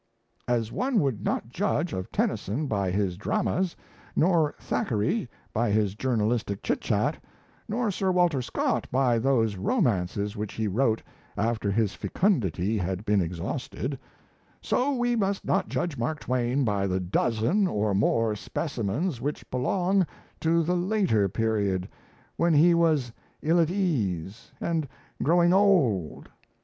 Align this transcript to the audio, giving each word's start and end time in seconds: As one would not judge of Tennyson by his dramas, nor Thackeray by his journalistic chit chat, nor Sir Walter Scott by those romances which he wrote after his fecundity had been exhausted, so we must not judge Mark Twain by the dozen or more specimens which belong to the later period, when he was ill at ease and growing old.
As 0.47 0.71
one 0.71 0.99
would 1.01 1.23
not 1.23 1.49
judge 1.49 1.93
of 1.93 2.11
Tennyson 2.11 2.65
by 2.65 2.89
his 2.89 3.17
dramas, 3.17 3.75
nor 4.15 4.55
Thackeray 4.57 5.29
by 5.53 5.69
his 5.69 5.93
journalistic 5.93 6.63
chit 6.63 6.81
chat, 6.81 7.23
nor 7.69 7.91
Sir 7.91 8.11
Walter 8.11 8.41
Scott 8.41 8.87
by 8.91 9.19
those 9.19 9.57
romances 9.57 10.35
which 10.35 10.53
he 10.55 10.67
wrote 10.67 11.03
after 11.37 11.69
his 11.69 11.93
fecundity 11.93 12.79
had 12.79 13.05
been 13.05 13.21
exhausted, 13.21 13.99
so 14.59 14.95
we 14.95 15.15
must 15.15 15.45
not 15.45 15.69
judge 15.69 15.97
Mark 15.99 16.19
Twain 16.21 16.63
by 16.63 16.87
the 16.87 16.99
dozen 16.99 17.67
or 17.67 17.93
more 17.93 18.35
specimens 18.35 19.21
which 19.21 19.47
belong 19.51 20.07
to 20.39 20.63
the 20.63 20.75
later 20.75 21.29
period, 21.29 21.87
when 22.37 22.55
he 22.55 22.73
was 22.73 23.13
ill 23.43 23.59
at 23.59 23.69
ease 23.69 24.51
and 24.59 24.87
growing 25.21 25.53
old. 25.53 26.27